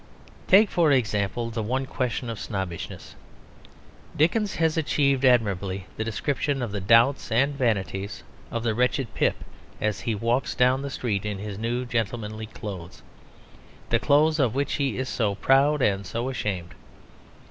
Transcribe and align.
Take, 0.47 0.71
for 0.71 0.91
example, 0.91 1.51
the 1.51 1.61
one 1.61 1.85
question 1.85 2.27
of 2.31 2.39
snobbishness. 2.39 3.13
Dickens 4.17 4.55
has 4.55 4.75
achieved 4.75 5.23
admirably 5.23 5.85
the 5.95 6.03
description 6.03 6.63
of 6.63 6.71
the 6.71 6.81
doubts 6.81 7.31
and 7.31 7.53
vanities 7.55 8.23
of 8.49 8.63
the 8.63 8.73
wretched 8.73 9.13
Pip 9.13 9.43
as 9.79 9.99
he 10.01 10.15
walks 10.15 10.55
down 10.55 10.81
the 10.81 10.89
street 10.89 11.23
in 11.23 11.37
his 11.37 11.59
new 11.59 11.85
gentlemanly 11.85 12.47
clothes, 12.47 13.03
the 13.91 13.99
clothes 13.99 14.39
of 14.39 14.55
which 14.55 14.73
he 14.81 14.97
is 14.97 15.07
so 15.07 15.35
proud 15.35 15.83
and 15.83 16.03
so 16.07 16.29
ashamed. 16.29 16.73